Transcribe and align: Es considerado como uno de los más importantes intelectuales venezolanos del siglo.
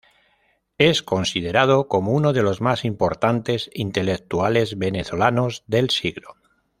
Es 0.79 1.03
considerado 1.03 1.87
como 1.87 2.13
uno 2.13 2.33
de 2.33 2.41
los 2.41 2.59
más 2.59 2.85
importantes 2.85 3.69
intelectuales 3.71 4.79
venezolanos 4.79 5.63
del 5.67 5.91
siglo. 5.91 6.37